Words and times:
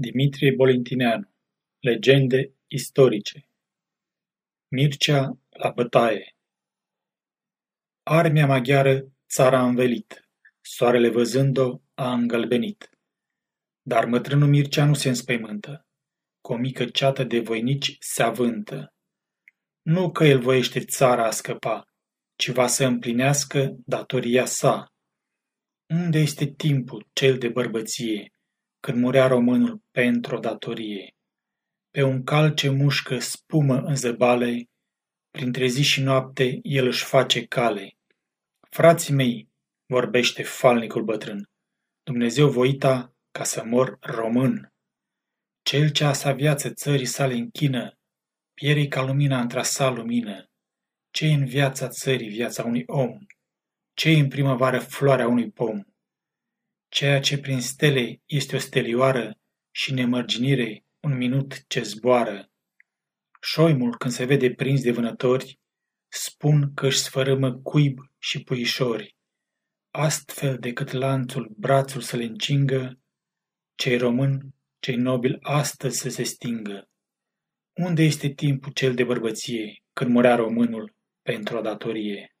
Dimitrie 0.00 0.54
Bolintineanu 0.54 1.28
Legende 1.80 2.54
istorice 2.66 3.46
Mircea 4.68 5.38
la 5.50 5.70
bătaie 5.70 6.36
Armia 8.02 8.46
maghiară 8.46 9.12
țara 9.28 9.58
a 9.58 9.66
învelit, 9.66 10.28
soarele 10.60 11.08
văzând-o 11.08 11.80
a 11.94 12.12
îngălbenit. 12.12 12.90
Dar 13.82 14.04
mătrânul 14.04 14.48
Mircea 14.48 14.84
nu 14.84 14.94
se 14.94 15.08
înspăimântă, 15.08 15.86
cu 16.40 16.52
o 16.52 16.56
mică 16.56 16.84
ceată 16.84 17.24
de 17.24 17.40
voinici 17.40 17.96
se 17.98 18.22
avântă. 18.22 18.94
Nu 19.82 20.10
că 20.10 20.24
el 20.24 20.40
voiește 20.40 20.80
țara 20.80 21.26
a 21.26 21.30
scăpa, 21.30 21.84
ci 22.36 22.48
va 22.48 22.66
să 22.66 22.84
împlinească 22.84 23.76
datoria 23.86 24.44
sa. 24.44 24.92
Unde 25.88 26.18
este 26.18 26.46
timpul 26.46 27.08
cel 27.12 27.38
de 27.38 27.48
bărbăție, 27.48 28.32
când 28.80 28.98
murea 28.98 29.26
românul 29.26 29.82
pentru 29.90 30.36
o 30.36 30.38
datorie. 30.38 31.14
Pe 31.90 32.02
un 32.02 32.24
cal 32.24 32.54
ce 32.54 32.68
mușcă 32.68 33.18
spumă 33.18 33.76
în 33.80 33.96
zăbale, 33.96 34.64
printre 35.30 35.66
zi 35.66 35.82
și 35.82 36.02
noapte 36.02 36.58
el 36.62 36.86
își 36.86 37.04
face 37.04 37.46
cale. 37.46 37.96
Frații 38.70 39.14
mei, 39.14 39.48
vorbește 39.86 40.42
falnicul 40.42 41.04
bătrân, 41.04 41.50
Dumnezeu 42.02 42.48
voita 42.48 43.14
ca 43.30 43.44
să 43.44 43.64
mor 43.64 43.98
român. 44.00 44.72
Cel 45.62 45.90
ce 45.90 46.04
a 46.04 46.12
sa 46.12 46.32
viață 46.32 46.70
țării 46.70 47.06
sale 47.06 47.34
închină, 47.34 47.98
pieri 48.54 48.88
ca 48.88 49.02
lumina 49.02 49.40
într-a 49.40 49.62
sa 49.62 49.90
lumină. 49.90 50.44
ce 51.10 51.26
în 51.26 51.44
viața 51.44 51.88
țării 51.88 52.28
viața 52.28 52.64
unui 52.64 52.84
om? 52.86 53.18
ce 53.94 54.10
în 54.10 54.28
primăvară 54.28 54.78
floarea 54.78 55.28
unui 55.28 55.50
pom? 55.50 55.82
Ceea 56.90 57.20
ce 57.20 57.38
prin 57.38 57.60
stele 57.60 58.22
este 58.26 58.56
o 58.56 58.58
stelioară 58.58 59.38
și 59.70 59.92
nemărginire 59.92 60.84
un 61.00 61.16
minut 61.16 61.66
ce 61.66 61.82
zboară. 61.82 62.50
Șoimul, 63.40 63.96
când 63.96 64.12
se 64.12 64.24
vede 64.24 64.50
prins 64.54 64.82
de 64.82 64.90
vânători, 64.90 65.58
spun 66.08 66.74
că 66.74 66.86
își 66.86 66.98
sfărâmă 66.98 67.52
cuib 67.54 67.98
și 68.18 68.42
puișori. 68.42 69.16
Astfel 69.90 70.58
decât 70.58 70.90
lanțul 70.90 71.54
brațul 71.56 72.00
să 72.00 72.16
le 72.16 72.24
încingă, 72.24 72.98
cei 73.74 73.96
român, 73.96 74.54
cei 74.78 74.96
nobili 74.96 75.38
astăzi 75.40 75.98
să 75.98 76.08
se 76.08 76.22
stingă. 76.22 76.88
Unde 77.72 78.02
este 78.02 78.28
timpul 78.28 78.72
cel 78.72 78.94
de 78.94 79.04
bărbăție, 79.04 79.82
când 79.92 80.10
murea 80.10 80.34
românul 80.34 80.94
pentru 81.22 81.56
o 81.56 81.60
datorie? 81.60 82.34